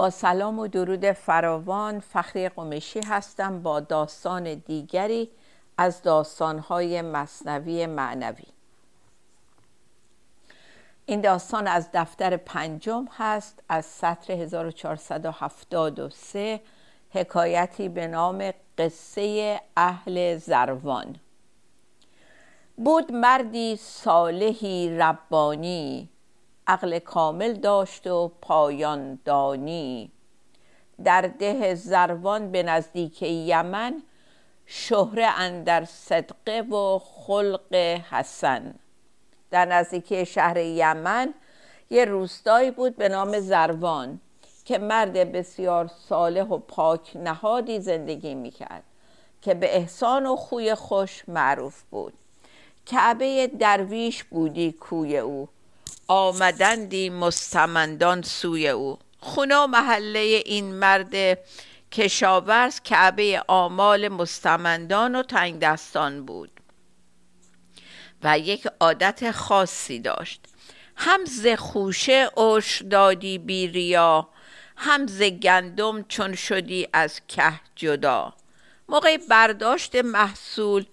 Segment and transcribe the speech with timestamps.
[0.00, 2.00] با سلام و درود فراوان.
[2.00, 5.30] فخری قمشی هستم با داستان دیگری
[5.78, 8.44] از داستانهای مصنوی معنوی.
[11.06, 16.60] این داستان از دفتر پنجم هست از سطر 1473
[17.10, 21.16] حکایتی به نام قصه اهل زروان.
[22.76, 26.08] بود مردی صالحی ربانی.
[26.70, 30.10] عقل کامل داشت و پایان دانی.
[31.04, 34.02] در ده زروان به نزدیک یمن
[34.66, 37.74] شهره اندر صدقه و خلق
[38.10, 38.74] حسن.
[39.50, 41.34] در نزدیکی شهر یمن
[41.90, 44.20] یه روستایی بود به نام زروان
[44.64, 48.82] که مرد بسیار صالح و پاک نهادی زندگی می‌کرد
[49.42, 52.12] که به احسان و خوی خوش معروف بود.
[52.86, 55.48] کعبه درویش بودی کوی او.
[56.10, 58.98] آمدندی مستمندان سوی او.
[59.18, 61.38] خونه محله این مرد
[61.92, 66.50] کشاورز کعبه آمال مستمندان و تنگ دستان بود.
[68.22, 70.40] و یک عادت خاصی داشت.
[70.96, 71.24] هم
[71.56, 74.28] خوشه اوش دادی بیریا
[74.76, 78.34] هم ز گندم چون شدی از که جدا.
[78.88, 80.84] موقع برداشت محصول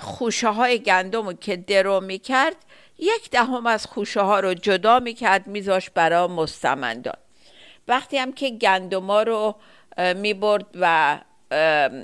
[0.00, 2.56] خوشه های گندم که درو می‌کرد
[3.00, 7.16] یک دهم از خوشه ها رو جدا می‌کرد میذاش برا مستمندان.
[7.88, 9.54] وقتی هم که گندما رو
[10.16, 11.18] می‌برد و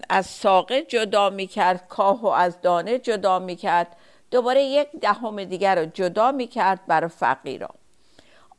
[0.08, 3.96] از ساقه جدا می‌کرد کاه و از دانه جدا می‌کرد
[4.30, 7.74] دوباره یک دهم دیگر رو جدا می‌کرد برای فقیران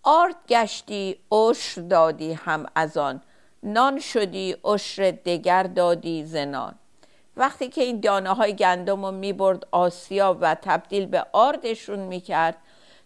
[0.03, 3.21] آرد گشتی عشر دادی هم از آن.
[3.63, 6.75] نان شدی عشر دگر دادی زنان
[7.37, 12.57] وقتی که این دانه های گندم رو می‌برد آسیا و تبدیل به آردشون می‌کرد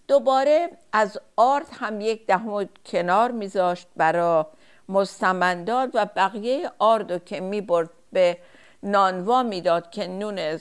[0.07, 4.45] دوباره از آرد هم یک دهم کنار میذاشت برای
[4.89, 8.37] مستمندان و بقیه آرد رو که می‌برد به
[8.83, 10.57] نانوا می‌داد که نون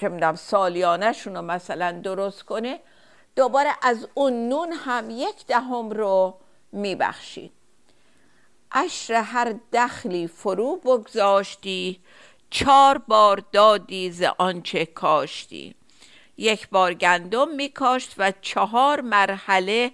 [0.00, 2.80] چه می‌دونم سالیانشون رو مثلا درست کنه
[3.36, 6.34] دوباره از اون نون هم یک دهم رو
[6.72, 7.52] میبخشید.
[8.72, 12.00] اشر هر دخلی فرو بگذاشتی
[12.50, 15.74] چهار بار دادی ز آنچه کاشتی.
[16.36, 19.92] یک بار گندم میکاشت و چهار مرحله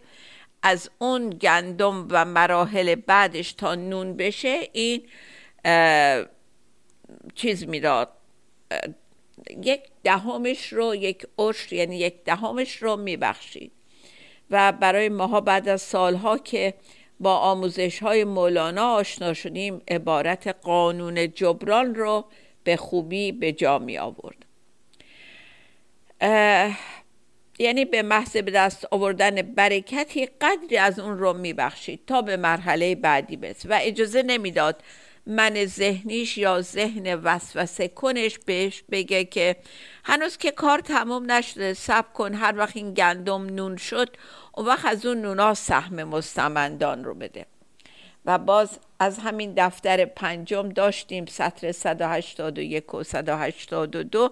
[0.62, 5.02] از اون گندم و مراحل بعدش تا نون بشه این
[7.34, 8.08] چیز می‌داد
[9.62, 13.72] یک دهمش رو یک عشر یعنی یک دهمش رو میبخشید
[14.50, 16.74] و برای ماها بعد از سالها که
[17.20, 22.24] با آموزش های مولانا آشنا شدیم عبارت قانون جبران رو
[22.64, 24.44] به خوبی به جا می آورد.
[27.58, 32.94] یعنی به محض به دست آوردن برکتی قدری از اون رو میبخشید تا به مرحله
[32.94, 34.82] بعدی برسه و اجازه نمی‌داد
[35.26, 39.56] من ذهنیش یا ذهن وسوسه کنش بهش بگه که
[40.04, 44.16] هنوز که کار تمام نشده سب کن هر وقت این گندم نون شد
[44.54, 47.46] اون وقت از اون نونا سهم مستمندان رو بده.
[48.26, 54.30] و باز از همین دفتر پنجم داشتیم سطر 181 و 182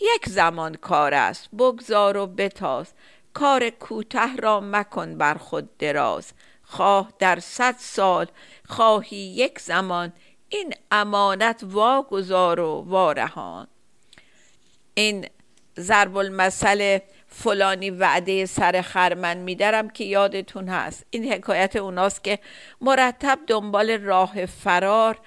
[0.00, 1.48] یک زمان کار است.
[1.58, 2.92] بگذار و بتاز.
[3.34, 6.32] کار کوته را مکن بر خود دراز.
[6.62, 8.26] خواه در صد سال
[8.68, 10.12] خواهی یک زمان.
[10.48, 13.66] این امانت واگذار و وارهان.
[14.94, 15.26] این
[15.78, 16.98] ضرب المثل
[17.38, 21.06] فلانی وعده سر خرمن میدارم که یادتون هست.
[21.10, 22.38] این حکایت اوناست که
[22.80, 25.18] مرتب دنبال راه فرار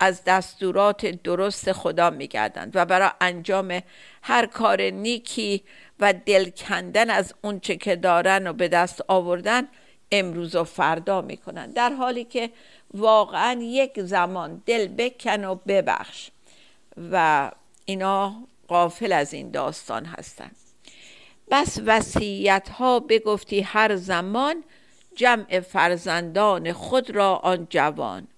[0.00, 3.80] از دستورات درست خدا میگردند و برای انجام
[4.22, 5.62] هر کار نیکی
[6.00, 9.68] و دل کندن از اونچه که دارن و به دست آوردن
[10.12, 12.50] امروز و فردا می‌کنن در حالی که
[12.94, 16.30] واقعا یک زمان دل بکن و ببخش
[17.12, 17.50] و
[17.84, 18.34] اینا
[18.68, 20.67] قافل از این داستان هستند.
[21.50, 24.64] بس وسیعت ها بگفتی هر زمان
[25.14, 28.28] جمع فرزندان خود را آن جوان.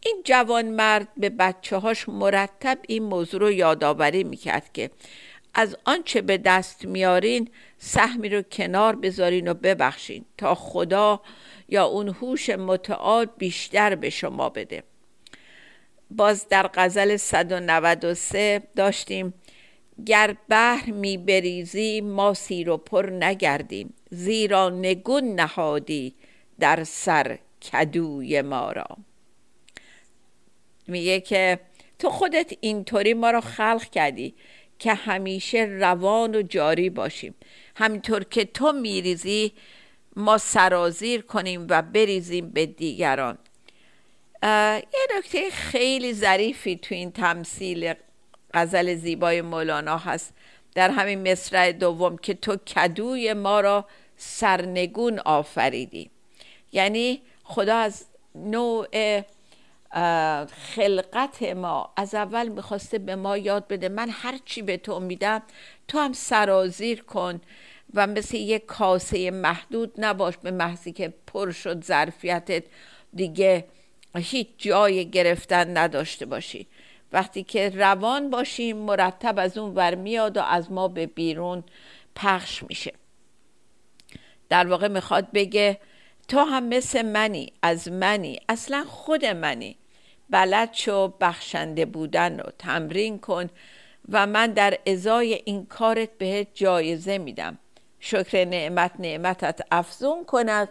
[0.00, 4.90] این جوان مرد به بچه هاش مرتب این موضوع رو یادآوری می‌کرد که
[5.54, 11.20] از آنچه به دست میارین سهمی رو کنار بذارین و ببخشین تا خدا
[11.68, 14.82] یا اون هوش متعال بیشتر به شما بده.
[16.10, 19.34] باز در غزل 193 داشتیم
[20.06, 23.94] گر بحر می بریزی ما سیر و پر نگردیم.
[24.10, 26.14] زیرا نگون نهادی
[26.60, 27.38] در سر
[27.72, 28.86] کدوی ما را.
[30.86, 31.60] میگه که
[31.98, 34.34] تو خودت اینطوری ما را خلق کردی
[34.78, 37.34] که همیشه روان و جاری باشیم.
[37.76, 39.52] همینطور که تو میریزی
[40.16, 43.38] ما سرازیر کنیم و بریزیم به دیگران.
[44.42, 47.94] یه نکته خیلی ظریفی تو این تمثیل
[48.54, 50.34] غزل زیبای مولانا هست.
[50.74, 53.84] در همین مصرع دوم که تو کدوی ما را
[54.16, 56.10] سرنگون آفریدی.
[56.72, 58.04] یعنی خدا از
[58.34, 59.22] نوع
[60.74, 63.88] خلقت ما از اول می‌خواسته به ما یاد بده.
[63.88, 65.42] من هر چی به تو میدم
[65.88, 67.40] تو هم سرازیر کن
[67.94, 72.64] و مثل یک کاسه محدود نباش به محضی که پر شد ظرفیتت.
[73.14, 73.64] دیگه
[74.16, 76.66] هیچ جای گرفتن نداشته باشی.
[77.14, 81.64] وقتی که روان باشیم مرتب از اون ور میاد و از ما به بیرون
[82.16, 82.92] پخش میشه.
[84.48, 85.80] در واقع می‌خواد بگه
[86.28, 89.76] تو هم مثل منی از منی اصلا خود منی.
[90.30, 93.50] بلد شو بخشنده بودن رو تمرین کن
[94.08, 97.58] و من در ازای این کارت بهت جایزه میدم.
[98.00, 100.68] شکر نعمت نعمتت افزون کند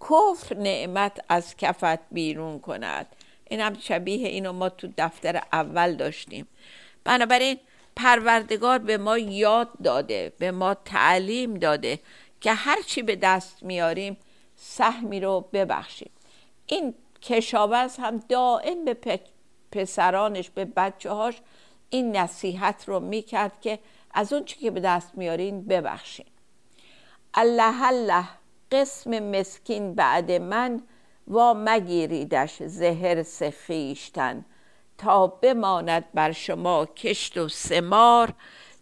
[0.00, 3.06] کفر نعمت از کفت بیرون کند.
[3.50, 6.48] این هم شبیه اینو ما تو دفتر اول داشتیم.
[7.04, 7.58] بنابراین
[7.96, 11.98] پروردگار به ما یاد داده به ما تعلیم داده
[12.40, 14.16] که هرچی به دست میاریم
[14.56, 16.10] سهمی رو ببخشیم.
[16.66, 19.20] این کشاورز هم دائم به
[19.72, 21.34] پسرانش به بچه هاش
[21.90, 23.78] این نصیحت رو می‌کرد که
[24.14, 26.26] از اون چی که به دست میارین ببخشین.
[27.34, 28.24] الله الله
[28.72, 30.82] قسم مسکین بعد من
[31.28, 34.44] و مگیریدش زهر سخیشتن
[34.98, 38.32] تا بماند بر شما کشت و سمار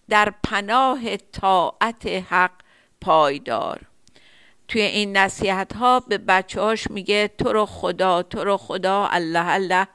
[0.08, 2.50] در پناه طاعت حق
[3.00, 3.81] پایدار.
[4.69, 9.46] توی این نصیحت ها به بچه هاش میگه تو رو خدا تو رو خدا الله
[9.46, 9.88] الله.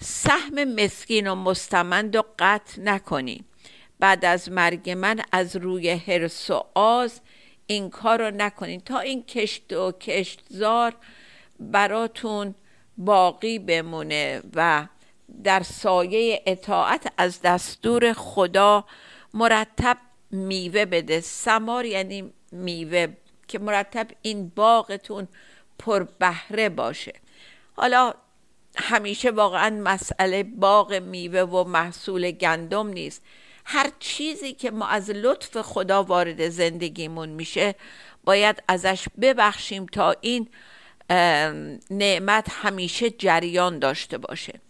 [0.00, 3.44] سهم مسکین و مستمند و قطع نکنی.
[3.98, 7.20] بعد از مرگ من از روی حرس و آز
[7.66, 10.94] این کار رو نکنین تا این کشت و کشتزار
[11.60, 12.54] براتون
[12.98, 14.86] باقی بمونه و
[15.44, 18.84] در سایه اطاعت از دستور خدا
[19.34, 19.98] مرتب
[20.30, 21.20] میوه بده.
[21.20, 23.06] سمار یعنی میوه
[23.48, 25.28] که مرتب این باغتون
[25.78, 27.12] پر بهره باشه.
[27.76, 28.14] حالا
[28.76, 33.22] همیشه واقعا مسئله باغ میوه و محصول گندم نیست.
[33.64, 37.74] هر چیزی که ما از لطف خدا وارد زندگیمون میشه
[38.24, 40.48] باید ازش ببخشیم تا این
[41.90, 44.60] نعمت همیشه جریان داشته باشه.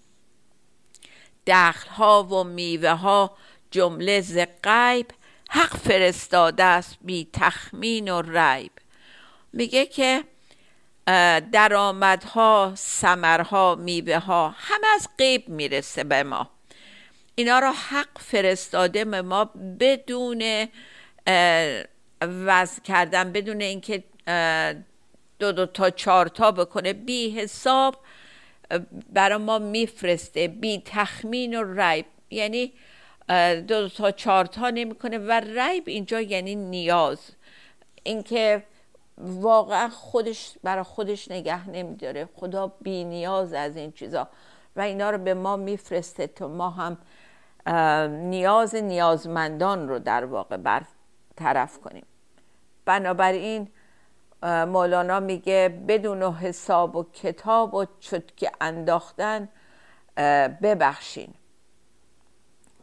[1.46, 3.36] دخل ها و میوه ها
[3.70, 5.06] جمله ز غیب
[5.50, 8.72] حق فرستاده است بی تخمین و ریب.
[9.52, 10.24] میگه که
[11.52, 16.50] درآمدها ثمرها میوه ها همه از غیب می‌رسه به ما.
[17.34, 19.44] اینا رو حق فرستاده به ما
[19.80, 20.68] بدون
[22.20, 24.04] وضع کردن بدون اینکه
[25.42, 27.96] دو دو تا چهار تا بکنه بی حساب
[29.12, 32.06] برای ما میفرسته بی تخمین و ریب.
[32.30, 32.72] یعنی
[33.28, 37.18] دو, دو تا چهار تا نمی‌کنه و ریب اینجا یعنی نیاز.
[38.02, 38.62] اینکه
[39.18, 42.28] واقعا خودش برای خودش نگه نمیداره.
[42.34, 44.28] خدا بی نیاز از این چیزا.
[44.76, 46.98] و اینا رو به ما میفرسته تا ما هم
[48.28, 52.06] نیاز نیازمندان رو در واقع برطرف کنیم.
[52.84, 53.68] بنابراین
[54.42, 59.48] مولانا میگه بدون حساب و کتاب و چتک انداختن
[60.62, 61.34] ببخشین.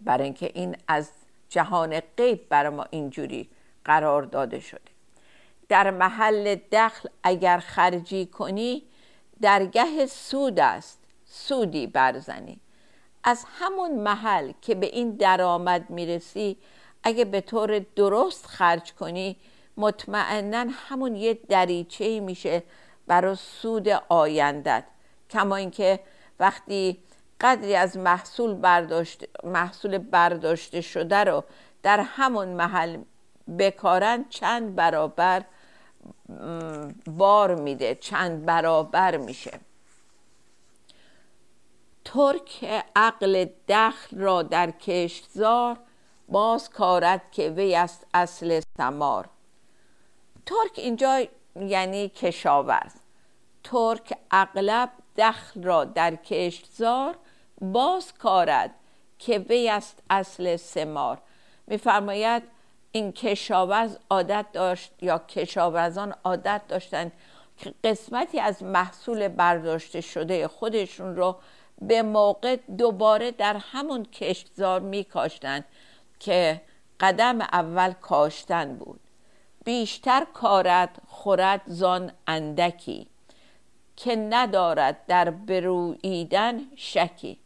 [0.01, 1.11] برای اینکه این از
[1.49, 3.49] جهان غیب برای ما اینجوری
[3.85, 4.81] قرار داده شده.
[5.69, 8.83] در محل دخل اگر خرجی کنی
[9.41, 10.99] درگه سود است.
[11.25, 12.59] سودی برزنی.
[13.23, 16.57] از همون محل که به این درآمد می‌رسی
[17.03, 19.37] اگه به طور درست خرج کنی
[19.79, 22.63] مطمئنا همون یه دریچه میشه
[23.07, 24.83] برای سود آیندت.
[25.29, 25.99] کما اینکه
[26.39, 27.03] وقتی
[27.41, 31.43] قدری از محصول برداشت محصول برداشته شده رو
[31.83, 32.97] در همون محل
[33.59, 35.45] بکارن چند برابر
[37.07, 39.59] بار میده چند برابر میشه.
[42.05, 45.77] ترک عقل دخل را در کشتزار
[46.29, 49.29] باز کارد که وی است اصل سمار
[50.45, 52.93] ترک اینجا یعنی کشاورز.
[53.63, 57.15] ترک اغلب دخل را در کشتزار
[57.61, 58.75] باز کارد
[59.19, 61.17] که وی است اصل سمار.
[61.67, 62.43] میفرماید
[62.91, 67.11] این کشاورز عادت داشت یا کشاورزان عادت داشتند
[67.57, 71.35] که قسمتی از محصول برداشته شده خودشون رو
[71.81, 75.65] به موقع دوباره در همون کشتزار میکاشتند
[76.19, 76.61] که
[76.99, 78.99] قدم اول کاشتن بود.
[79.65, 83.07] بیشتر کارد خورد زان اندکی
[83.95, 87.39] که ندارد در بروییدن شکی.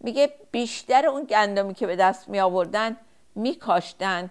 [0.00, 2.96] میگه بیشتر اون گندمی که به دست می آوردن
[3.34, 4.30] می کاشتن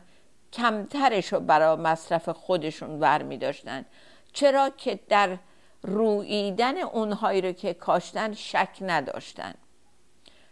[0.53, 3.86] کمترش رو برای مصرف خودشون ور می داشتن
[4.34, 5.38] چرا که در
[5.81, 9.53] رویدن اونهایی رو که کاشتن شک نداشتن.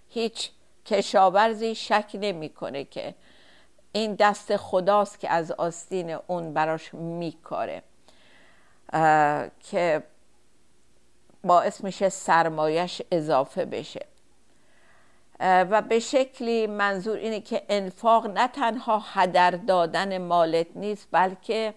[0.09, 0.49] هیچ
[0.85, 3.15] کشاورزی شک نمی‌کنه که
[3.95, 7.83] این دست خداست که از آستین اون براش میکاره
[9.59, 10.03] که
[11.43, 14.05] باعث میشه سرمایش اضافه بشه.
[15.39, 21.73] و به شکلی منظور اینه که انفاق نه تنها هدر دادن مالت نیست بلکه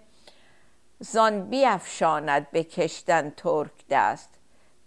[1.00, 4.30] زان بیافشاند به کشتن ترک دست.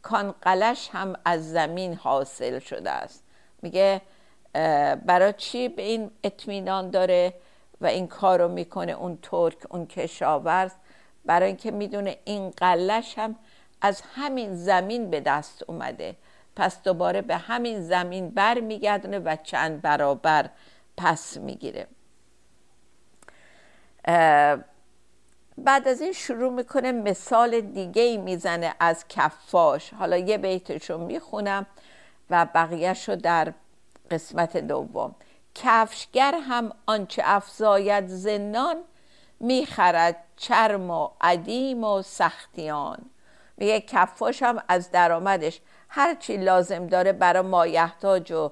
[0.01, 3.23] کان قلش هم از زمین حاصل شده است.
[3.61, 4.01] میگه
[5.05, 7.33] برای چی به این اطمینان داره
[7.81, 10.71] و این کار رو می‌کنه اون ترک اون کشاورز؟
[11.25, 13.35] برای اینکه می‌دونه این قلش هم
[13.81, 16.15] از همین زمین به دست اومده.
[16.55, 20.49] پس دوباره به همین زمین بر میگردونه و چند برابر
[20.97, 21.87] پس می‌گیره.
[25.57, 29.93] بعد از این شروع می‌کنه مثال دیگه ای می‌زنه از کفاش.
[29.93, 31.65] حالا یه بیتشو می‌خونم
[32.29, 33.53] و بقیهش رو در
[34.11, 35.15] قسمت دوم.
[35.55, 38.75] کفشگر هم آنچه افزاید زنان
[39.39, 42.97] می‌خرد چرم و عدیم و سختیان.
[43.57, 45.61] میگه کفاش هم از درآمدش.
[45.89, 48.51] هر چی لازم داره برای مایحتاج و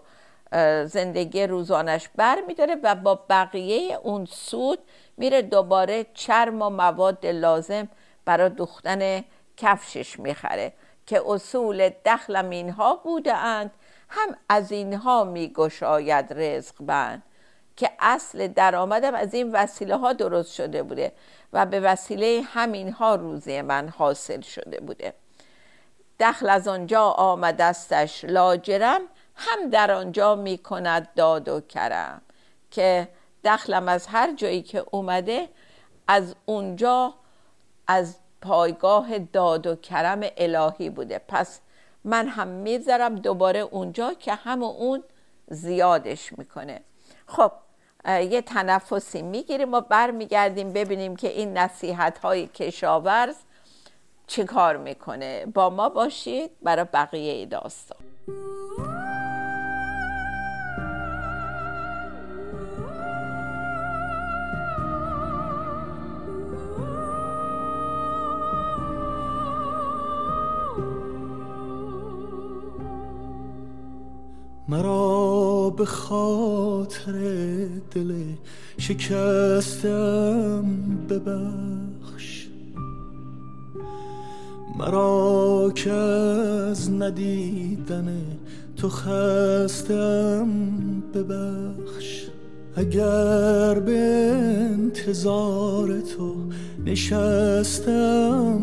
[0.85, 4.79] زندگی روزانش بر میداره و با بقیه اون سود
[5.17, 7.89] میره دوباره چرم و مواد لازم
[8.25, 9.23] برای دوختن
[9.57, 10.73] کفشش می‌خره.
[11.05, 13.71] که اصول دخلم اینها بوده اند.
[14.09, 17.23] هم از اینها میگشاید رزق بند
[17.75, 21.11] که اصل درآمدم از این وسیله ها درست شده بوده
[21.53, 25.13] و به وسیله همینها روزی من حاصل شده بوده.
[26.19, 29.01] دخل از آنجا آمدستش لاجرم
[29.35, 32.21] هم در آنجا می کند داد و کرم
[32.71, 33.07] که
[33.43, 35.49] دخلم از هر جایی که اومده
[36.07, 37.13] از اونجا
[37.87, 41.21] از پایگاه داد و کرم الهی بوده.
[41.27, 41.59] پس
[42.03, 45.03] من هم می‌ذارم دوباره اونجا که هم اون
[45.48, 46.82] زیادش می‌کنه.
[47.27, 47.51] خب
[48.08, 53.36] یه تنفسی می‌گیریم و برمیگردیم ببینیم که این نصیحت های کشاورز
[54.27, 55.46] چه کار می‌کنه.
[55.46, 57.98] با ما باشید برای بقیه داستان.
[75.79, 77.13] به خاطر
[77.91, 78.13] دل
[78.77, 80.65] شکستم
[81.09, 82.48] ببخش.
[84.79, 88.21] مرا که از ندیدن
[88.75, 90.48] تو خستم
[91.13, 92.25] ببخش.
[92.75, 93.98] اگر به
[94.71, 96.36] انتظار تو
[96.86, 98.62] نشستم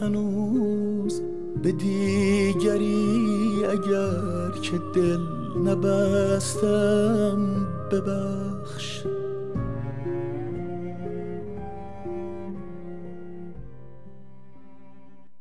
[0.00, 1.20] هنوز
[1.62, 5.35] به دیگری اگر که دل
[5.66, 9.02] نبستم ببخش.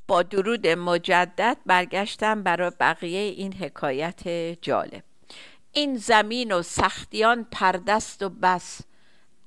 [0.07, 4.27] با درود مجدد برگشتم برای بقیه این حکایت
[4.61, 5.03] جالب.
[5.71, 8.81] این زمین و سختیان پردست و بس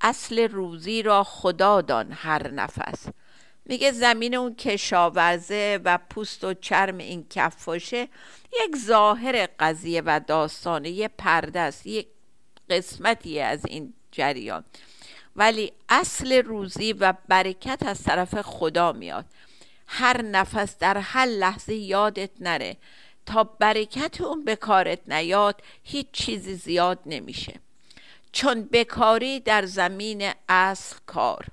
[0.01, 3.05] اصل روزی را خدا دان هر نفس.
[3.69, 8.07] میگه زمین اون کشاورزه و پوست و چرم این کفاشه
[8.65, 12.07] یک ظاهر قضیه و داستانه یه پرده است یک
[12.69, 14.63] قسمتی از این جریان.
[15.35, 19.25] ولی اصل روزی و برکت از طرف خدا میاد.
[19.87, 22.77] هر نفس در هر لحظه یادت نره.
[23.25, 27.53] تا برکت اون به کارت نیاد هیچ چیزی زیاد نمیشه.
[28.31, 31.45] چون بکاری در زمین اصل کار.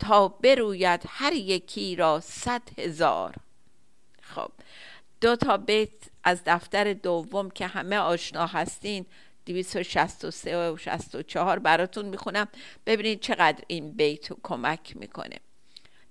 [0.00, 3.34] تا بروید هر یکی را صد هزار.
[4.22, 4.52] خب
[5.20, 5.90] دو تا بیت
[6.24, 9.06] از دفتر دوم که همه آشنا هستین
[9.46, 12.48] 263 و 64 براتون می‌خونم.
[12.86, 15.36] ببینید چقدر این بیت کمک می‌کنه.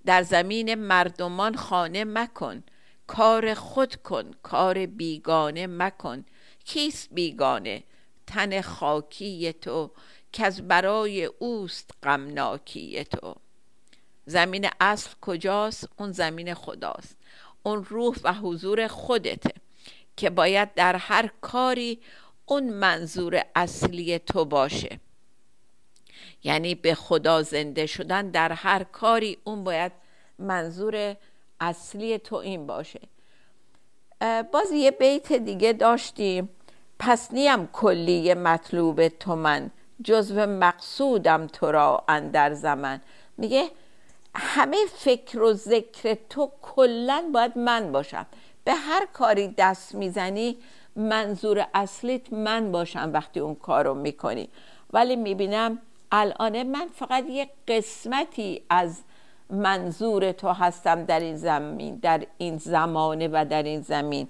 [0.06, 2.62] در زمین مردمان خانه مکن
[3.06, 6.24] کار خود کن کار بیگانه مکن.
[6.64, 7.82] کیست بیگانه؟
[8.26, 9.90] تن خاکی تو
[10.32, 13.34] که از برای اوست غمناکی تو.
[14.30, 17.16] زمین اصل کجاست؟ اون زمین خداست.
[17.62, 19.52] اون روح و حضور خودته
[20.16, 22.00] که باید در هر کاری
[22.46, 25.00] اون منظور اصلی تو باشه.
[26.44, 29.92] یعنی به خدا زنده شدن در هر کاری اون باید
[30.38, 31.16] منظور
[31.60, 33.00] اصلی تو این باشه.
[34.52, 36.48] باز یه بیت دیگه داشتیم.
[36.98, 39.70] پس نیم کلی مطلوب تو من
[40.04, 43.00] جزو مقصودم تو را اندر زمن.
[43.38, 43.70] میگه
[44.34, 48.26] همه فکر و ذکر تو کلا باید من باشم.
[48.64, 50.56] به هر کاری دست می‌زنی
[50.96, 54.48] منظور اصلیت من باشم وقتی اون کار رو می‌کنی.
[54.92, 55.78] ولی می‌بینم
[56.12, 59.02] الان من فقط یه قسمتی از
[59.50, 64.28] منظور تو هستم در این زمین در این زمانه و در این زمین.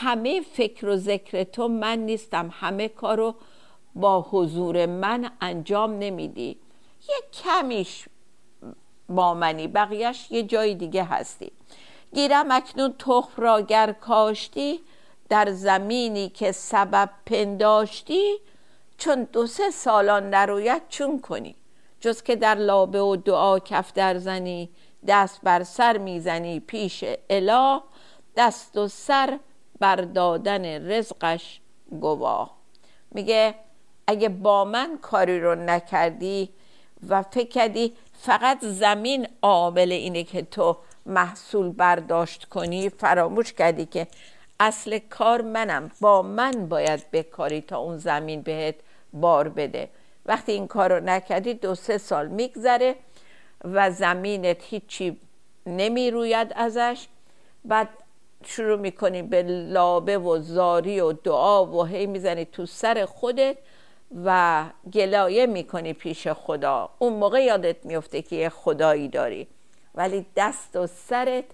[0.00, 2.50] همه فکر و ذکر تو من نیستم.
[2.52, 3.34] همه کارو
[3.94, 6.56] با حضور من انجام نمیدی.
[7.08, 8.08] یه کمیش
[9.08, 11.52] با منی بقیهش یه جای دیگه هستی.
[12.14, 14.80] گیرم اکنون تخم را گر کاشتی
[15.28, 18.36] در زمینی که سبب پنداشتی
[18.98, 21.56] چون دو سه سالان نروید چون کنی.
[22.00, 24.70] جز که در لابه و دعا کف در زنی
[25.06, 27.80] دست بر سر می‌زنی پیش اله
[28.36, 29.38] دست و سر
[29.80, 31.60] بر دادن رزقش
[32.00, 32.56] گواه.
[33.10, 33.54] میگه
[34.06, 36.48] اگه با من کاری رو نکردی
[37.08, 44.06] و فکر کردی فقط زمین عامل اینه که تو محصول برداشت کنی فراموش کردی که
[44.60, 45.90] اصل کار منم.
[46.00, 48.74] با من باید بکاری تا اون زمین بهت
[49.12, 49.88] بار بده.
[50.26, 52.94] وقتی این کار رو نکردی دو سه سال میگذره
[53.64, 55.20] و زمینت هیچی
[55.66, 57.06] نمی‌روید ازش.
[57.64, 57.88] بعد
[58.44, 63.56] شروع می‌کنی به لابه و زاری و دعا و هی می‌زنی تو سر خودت.
[64.24, 66.90] و گلایه می‌کنی پیش خدا.
[66.98, 69.48] اون موقع یادت میفته که یه خدایی داری.
[69.94, 71.44] ولی دست و سرت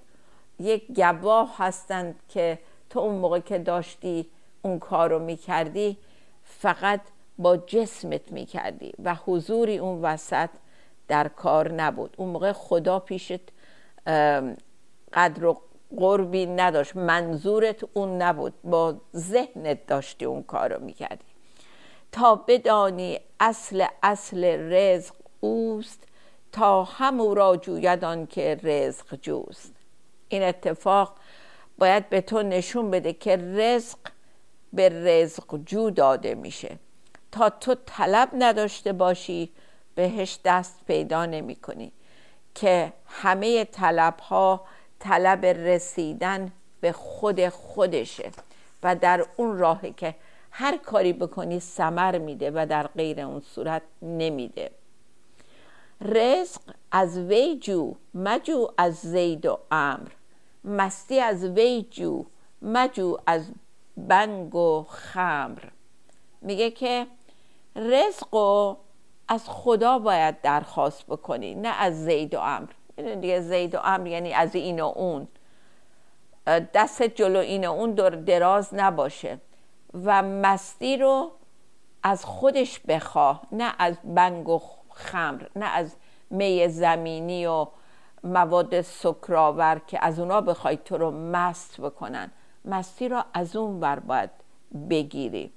[0.58, 2.58] یک گواه هستند که
[2.90, 4.26] تو اون موقع که داشتی
[4.62, 5.96] اون کار رو می‌کردی
[6.44, 7.00] فقط
[7.38, 10.50] با جسمت می‌کردی و حضوری اون وسط
[11.08, 12.14] در کار نبود.
[12.18, 13.40] اون موقع خدا پیشت
[15.12, 15.60] قدر و
[15.96, 16.96] قربی نداشت.
[16.96, 18.54] منظورت اون نبود.
[18.64, 21.29] با ذهنت داشتی اون کار رو می‌کردی.
[22.12, 26.04] تا بدانی اصل اصل رزق اوست
[26.52, 29.72] تا همو را جوید که رزق جوست.
[30.28, 31.14] این اتفاق
[31.78, 33.98] باید به تو نشون بده که رزق
[34.72, 36.78] به رزق جو داده میشه.
[37.32, 39.50] تا تو طلب نداشته باشی
[39.94, 41.92] بهش دست پیدا نمی کنی.
[42.54, 44.66] که همه طلب ها
[44.98, 48.30] طلب رسیدن به خود خودشه
[48.82, 50.14] و در اون راهه که
[50.50, 54.70] هر کاری بکنی سمر میده و در غیر اون صورت نمیده.
[56.00, 56.60] رزق
[56.92, 60.08] از وی جو مجو از زید و امر
[60.64, 62.24] مستی از وی جو
[62.62, 63.50] مجو از
[63.96, 65.58] بنگ و خمر.
[66.40, 67.06] میگه که
[67.76, 68.76] رزق و
[69.28, 74.32] از خدا باید درخواست بکنی نه از زید و امر دیگه زید و امر یعنی
[74.32, 75.28] از این و اون.
[76.74, 79.38] دست جلو این و اون دراز نباشه.
[79.94, 81.30] و مستی رو
[82.02, 83.42] از خودش بخواه.
[83.52, 85.96] نه از بنگ و خمر نه از
[86.30, 87.66] می زمینی و
[88.24, 92.30] مواد سکراور که از اونا بخوای تو رو مست بکنن.
[92.64, 94.30] مستی رو از اون بر باید
[94.90, 95.52] بگیری.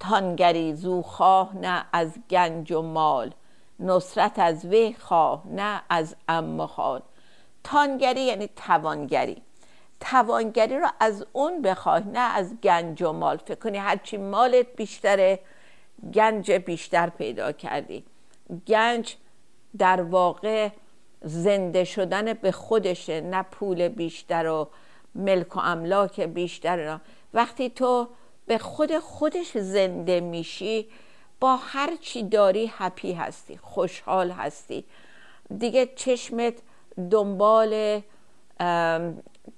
[0.00, 3.34] تانگری زو خواه نه از گنج و مال.
[3.80, 7.02] نصرت از وی خواه نه از ام خال.
[7.64, 9.42] تانگری یعنی توانگری.
[10.02, 13.36] توانگری رو از اون بخواه نه از گنج و مال.
[13.36, 15.38] فکر کنی هرچی مالت بیشتره
[16.14, 18.04] گنج بیشتر پیدا کردی.
[18.66, 19.16] گنج
[19.78, 20.68] در واقع
[21.22, 24.68] زنده شدن به خودشه نه پول بیشتر و
[25.14, 27.00] ملک و املاک بیشتر.
[27.34, 28.08] وقتی تو
[28.46, 30.88] به خود خودش زنده میشی
[31.40, 34.84] با هر چی داری هپی هستی خوشحال هستی.
[35.58, 36.54] دیگه چشمت
[37.10, 38.02] دنبال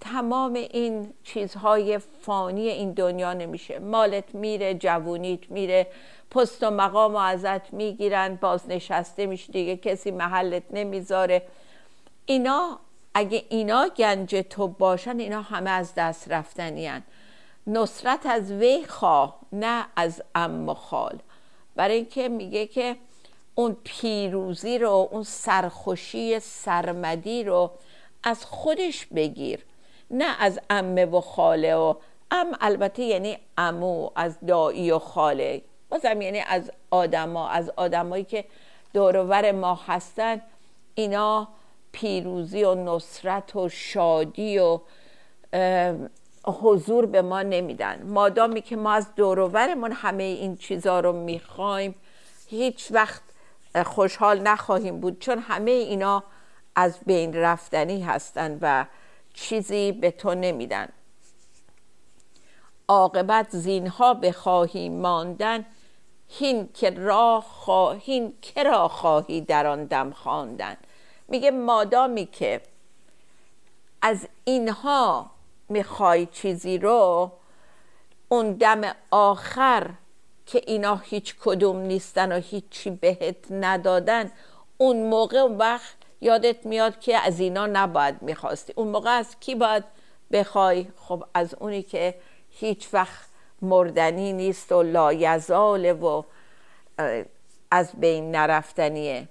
[0.00, 3.78] تمام این چیزهای فانی این دنیا نمیشه.
[3.78, 5.86] مالت میره جوونیت میره
[6.30, 11.42] پست و مقام و ازت می‌گیرن بازنشسته میشه دیگه کسی محلت نمی‌ذاره.
[12.26, 12.78] اینا
[13.14, 16.90] اگه اینا گنج تو باشن اینا همه از دست رفتنی
[17.66, 21.18] نصرت از وی خواه نه از ام خال.
[21.76, 22.96] برای اینکه میگه که
[23.54, 27.70] اون پیروزی رو اون سرخوشی سرمدی رو
[28.22, 29.60] از خودش بگیر.
[30.10, 31.94] نه از امه و خاله و
[32.30, 35.62] ام البته یعنی امو از دایی و خاله.
[35.88, 38.44] بازم یعنی از آدما از آدمایی که
[38.92, 40.42] دورور ما هستن
[40.94, 41.48] اینا
[41.92, 44.80] پیروزی و نصرت و شادی و
[46.44, 48.02] حضور به ما نمیدن.
[48.02, 51.94] مادامی که ما از دورورمون همه این چیزها رو می‌خوایم
[52.48, 53.22] هیچ وقت
[53.84, 56.24] خوشحال نخواهیم بود چون همه اینا
[56.76, 58.86] از بین رفتنی هستند و
[59.34, 60.88] چیزی به تو نمیدن.
[62.88, 65.64] عاقبت زینها بخواهی ماندن
[66.28, 70.76] هین که را خواهین که را خواهی در آن دم خواندن.
[71.28, 72.60] میگه مادامی که
[74.02, 75.30] از اینها
[75.68, 77.32] می‌خوای چیزی رو
[78.28, 79.90] اون دم آخر
[80.46, 84.32] که اینا هیچ کدوم نیستن و هیچی بهت ندادن
[84.78, 88.72] اون موقع وقت یادت میاد که از اینا نباید می‌خواستی.
[88.76, 89.84] اون موقع از کی باید
[90.32, 92.14] بخوای؟ خب از اونی که
[92.50, 93.28] هیچ وقت
[93.62, 96.22] مردنی نیست و لایزاله و
[97.70, 99.28] از بین نرفتنیه.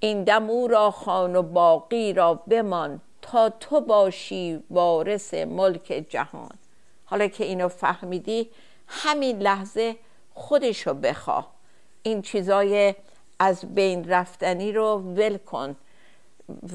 [0.00, 6.58] این دم او را خان و باقی را بمان تا تو باشی وارث ملک جهان.
[7.04, 8.50] حالا که اینو فهمیدی
[8.86, 9.96] همین لحظه
[10.34, 11.54] خودشو بخواه.
[12.02, 12.94] این چیزای
[13.38, 15.76] از بین رفتنی رو ول کن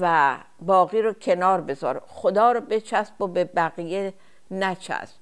[0.00, 2.02] و باقی رو کنار بذار.
[2.06, 4.14] خدا رو بچسب و به بقیه
[4.50, 5.14] نچسب.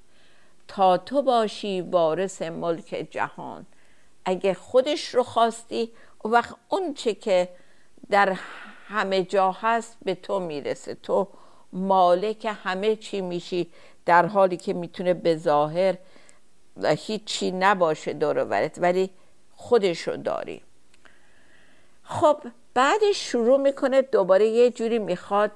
[0.68, 3.66] تا تو باشی وارث ملک جهان.
[4.24, 5.92] اگه خودش رو خواستی
[6.24, 7.48] و وقت اون چه که
[8.10, 8.36] در
[8.88, 10.94] همه جا هست به تو می‌رسه.
[10.94, 11.28] تو
[11.72, 13.70] مالک همه چی میشی
[14.06, 15.98] در حالی که می‌تونه به ظاهر
[16.82, 19.10] هیچی نباشه دور ولی
[19.56, 20.62] خودش رو داری.
[22.10, 22.36] خب
[22.74, 25.50] بعدش شروع می‌کنه دوباره یه جوری می‌خواد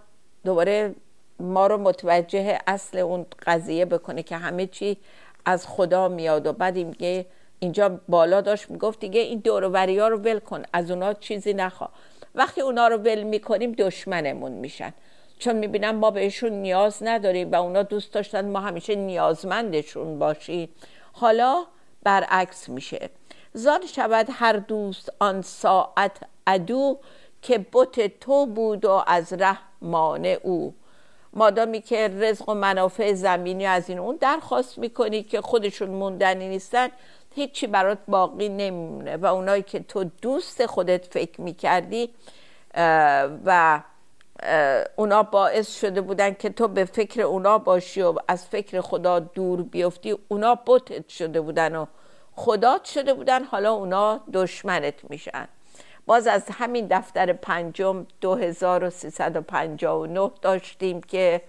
[0.45, 0.95] دوباره
[1.41, 4.97] ما رو متوجه اصل اون قضیه بکنه که همه چی
[5.45, 7.27] از خدا میاد و بعد میگه
[7.59, 11.89] اینجا بالا داشت می‌گفت دیگه این دوروری ها رو ول کن از اونا چیزی نخوا.
[12.35, 14.93] وقتی اونا رو ول می‌کنیم دشمنمون میشن.
[15.39, 20.69] چون می‌بینم ما بهشون نیاز نداریم و اونا دوست داشتن ما همیشه نیازمندشون باشیم.
[21.13, 21.65] حالا
[22.03, 23.11] برعکس میشه.
[23.55, 26.99] زان شود هر دوست آن ساعت عدو
[27.43, 30.75] که بت تو بود و از ره مانع او.
[31.33, 36.89] مادامی که رزق و منافع زمینی از این اون درخواست می‌کنی که خودشون موندنی نیستن
[37.35, 42.11] هیچی برات باقی نمیمونه و اونایی که تو دوست خودت فکر می‌کردی
[43.45, 43.81] و
[44.97, 49.63] اونا باعث شده بودن که تو به فکر اونا باشی و از فکر خدا دور
[49.63, 51.87] بیفتی اونا بتت شده بودن و
[52.37, 55.49] خدات شده بودن حالا اونا دشمنت میشن.
[56.07, 61.43] باز از همین دفتر پنجم 2359 داشتیم که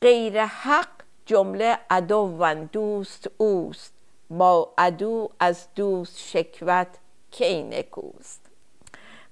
[0.00, 0.88] غیر حق
[1.26, 3.92] جمله عدو و دوست اوست.
[4.30, 6.88] با عدو از دوست شکوت
[7.30, 8.40] کی نکوست.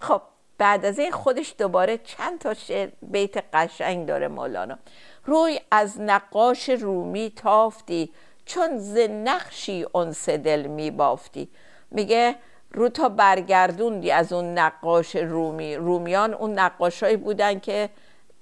[0.00, 0.22] خب
[0.58, 4.78] بعد از این خودش دوباره چند تا شعر بیت قشنگ داره مولانا.
[5.24, 8.10] روی از نقاش رومی تافتی
[8.46, 11.48] چون ز نقشی انس دل می بافتی
[11.90, 12.36] میگه
[12.74, 15.76] رو تا برگردوندی از اون نقاش رومی.
[15.76, 17.90] رومیان اون نقاشایی بودن که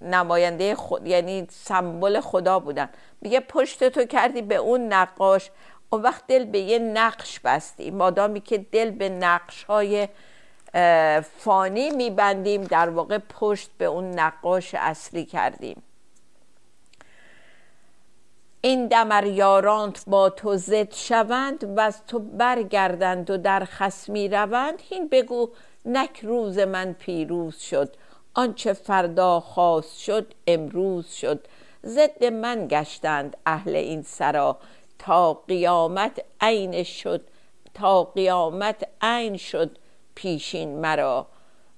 [0.01, 2.89] نماینده خود یعنی سمبل خدا بودن.
[3.21, 5.51] میگه پشت تو کردی به اون نقاش.
[5.91, 7.91] اون وقت دل به یه نقش بستی.
[7.91, 10.09] مادامی که دل به نقش های
[11.39, 15.83] فانی میبندیم در واقع پشت به اون نقاش اصلی کردیم.
[18.65, 24.83] این دمر یارانت با تو زد شوند و از تو برگردند و در خسمی روند.
[24.89, 25.51] هین بگو
[25.87, 27.97] نک روز من پیروز شد
[28.35, 31.47] آنچه فردا خواست شد امروز شد.
[31.87, 34.59] ضد من گشتند اهل این سرا
[34.99, 37.21] تا قیامت عین شد
[37.75, 39.79] تا قیامت عین شد
[40.15, 41.27] پیشین مرا.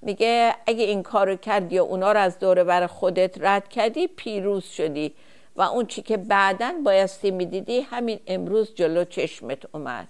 [0.02, 4.64] میگه اگه این کارو کردی و اونا رو از دور بر خودت رد کردی پیروز
[4.64, 5.14] شدی.
[5.56, 10.08] و اون چی که بعدا بایستی می‌دیدی همین امروز جلو چشمت اومد.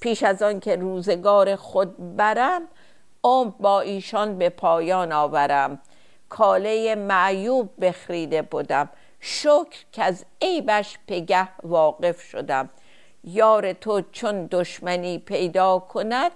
[0.00, 2.62] پیش از آن که روزگار خود برم
[3.24, 5.80] عمر با ایشان به پایان آورم.
[6.28, 8.88] کاله معیوب بخریده بودم.
[9.20, 12.70] شکر که از عیبش پگه واقف شدم.
[13.24, 16.32] یار تو چون دشمنی پیدا کند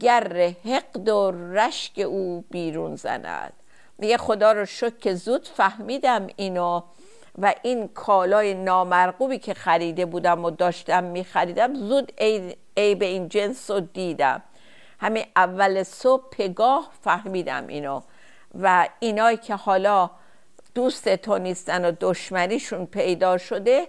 [0.00, 3.52] گر حقد و رشک او بیرون زند.
[3.98, 6.80] میگه خدا رو شکر زود فهمیدم اینو.
[7.38, 12.12] و این کالای نامرغوبی که خریده بودم و داشتم میخریدم زود
[12.76, 14.42] عیب این جنس رو دیدم.
[15.00, 18.00] همین اول صبح پگاه فهمیدم اینو.
[18.62, 20.10] و اینایی که حالا
[20.74, 23.88] دوست تو نیستن و دشمنیشون پیدا شده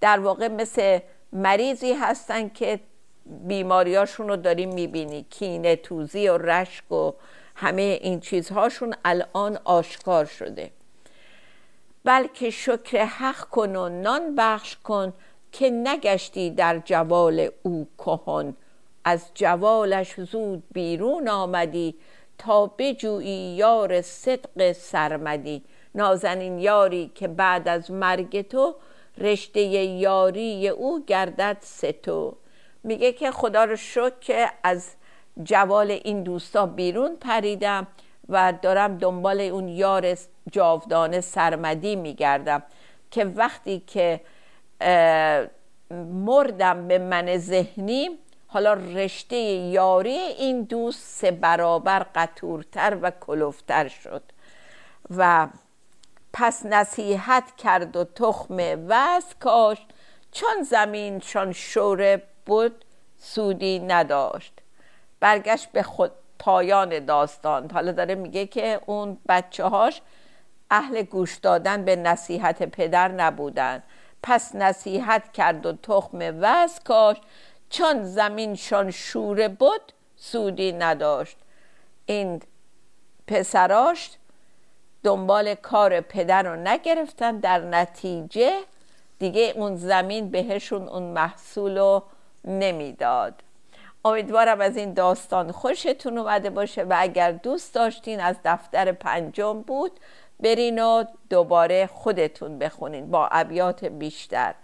[0.00, 0.98] در واقع مثل
[1.32, 2.80] مریضی هستن که
[3.26, 5.26] بیماریاشون رو داریم می‌بینی.
[5.30, 7.12] کینه توزی و رشک و
[7.54, 10.70] همه این چیزهاشون الان آشکار شده.
[12.10, 15.12] بلکه شکر حق کن و نان بخش کن
[15.52, 18.56] که نگشتی در جوال او کهن.
[19.04, 21.94] از جوالش زود بیرون آمدی
[22.38, 25.62] تا بجویی یار صدق سرمدی.
[25.94, 28.74] نازنین یاری که بعد از مرگ تو
[29.18, 32.36] رشته یاری او گردد ستو
[32.84, 34.90] میگه که خدا رو شکر که از
[35.42, 37.86] جوال این دوستا بیرون پریدم.
[38.28, 40.16] و دارم دنبال اون یار
[40.52, 42.62] جاودانه سرمدی میگردم
[43.10, 44.20] که وقتی که
[46.24, 54.22] مردم به من ذهنی حالا رشته یاری این دوست سه برابر قطورتر و کلوفتر شد
[55.16, 55.48] و
[56.32, 58.56] پس نصیحت کرد و تخم
[58.88, 59.86] وز کاشت.
[60.32, 62.84] چون زمینشان شوره بود
[63.18, 64.52] سودی نداشت.
[65.20, 67.70] برگشت به خود پایان داستان.
[67.70, 70.00] حالا داره میگه که اون بچه هاش
[70.70, 73.82] اهل گوش دادن به نصیحت پدر نبودن.
[74.22, 77.22] پس نصیحت کرد و تخم وز کاشت.
[77.70, 81.36] چون زمینشان شوره بود سودی نداشت.
[82.06, 82.42] این
[83.26, 84.10] پسراش
[85.04, 87.38] دنبال کار پدر رو نگرفتن.
[87.38, 88.60] در نتیجه
[89.18, 92.02] دیگه اون زمین بهشون اون محصول رو
[92.44, 93.42] نمی‌داد.
[94.04, 100.00] امیدوارم از این داستان خوشتون اومده باشه و اگر دوست داشتین از دفتر پنجم بود
[100.40, 104.54] برین و دوباره خودتون بخونین با ابیات بیشتر.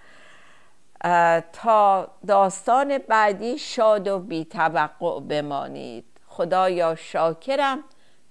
[1.53, 6.05] تا داستان بعدی شاد و بی توقع بمانید.
[6.27, 7.85] خدایا شاکرم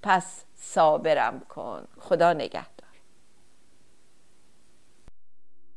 [0.04, 1.88] پس صابرم کن.
[2.00, 2.76] خدا نگهدار.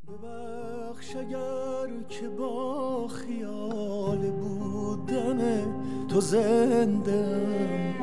[0.07, 4.17] ببخش اگر که با خیال
[4.99, 5.65] بودن
[6.07, 7.25] تو زنده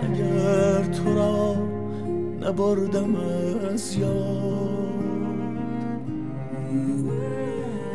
[0.03, 1.55] اگر تو را
[2.41, 3.17] نبردم
[3.73, 4.67] از یاد.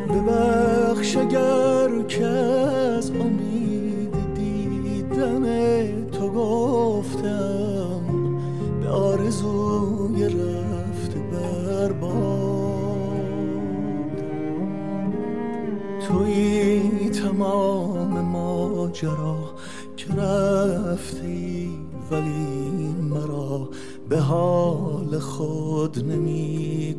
[0.10, 5.46] ببخش اگر که از امید دیدن
[6.12, 8.02] تو گفتم
[8.82, 12.22] به آرزوی رفت برباد
[16.08, 17.91] توی تمام
[18.82, 19.38] ماجرا
[19.98, 21.70] که رفتی
[22.12, 23.70] ولی مرا
[24.10, 26.92] به حال خود نمی‌گذاری.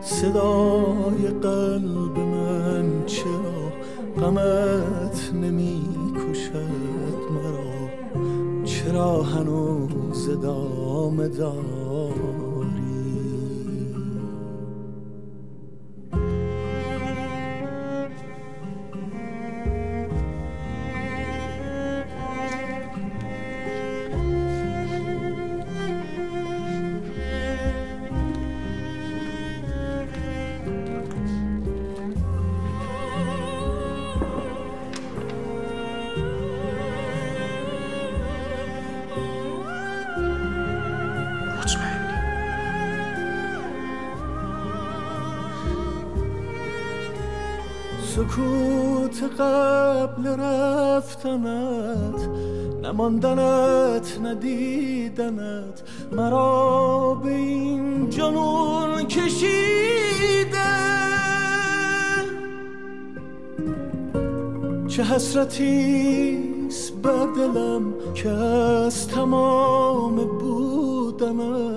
[0.00, 3.72] صدای قلب من چرا
[4.20, 5.82] غمت نمی
[6.14, 7.88] کشد مرا؟
[8.64, 11.83] چرا هنوز ادامه دار؟
[48.24, 52.28] سکوت قبل رفتنت
[52.82, 55.82] نماندنت ندیدنت
[56.12, 60.74] مرا به این جنون کشیده.
[64.88, 71.74] چه حسرتیست بر دلم که از تمام بودنت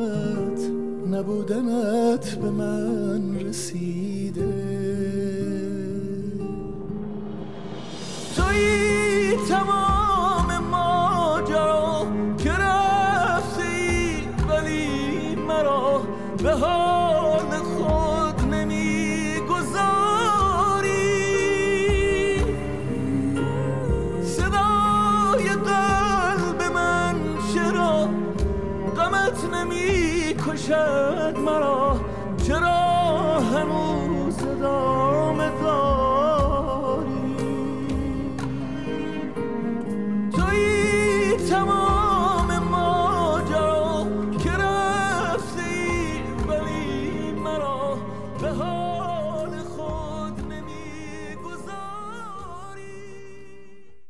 [1.12, 4.07] نبودنت به من رسیده